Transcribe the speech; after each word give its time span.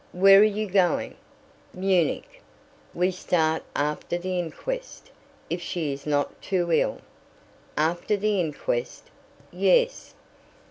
"Where 0.13 0.39
are 0.41 0.43
you 0.43 0.67
going?" 0.67 1.13
"Munich. 1.75 2.41
We 2.91 3.11
start 3.11 3.61
after 3.75 4.17
the 4.17 4.39
inquest, 4.39 5.11
if 5.47 5.61
she 5.61 5.93
is 5.93 6.07
not 6.07 6.41
too 6.41 6.71
ill." 6.71 7.01
"After 7.77 8.17
the 8.17 8.39
inquest?" 8.39 9.11
"Yes." 9.51 10.15